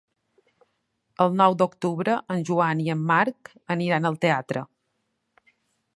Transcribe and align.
El 1.25 1.35
nou 1.41 1.57
d'octubre 1.59 2.15
en 2.37 2.41
Joan 2.51 2.83
i 2.87 2.89
en 2.97 3.03
Marc 3.13 3.55
aniran 3.77 4.11
al 4.11 4.21
teatre. 4.27 4.65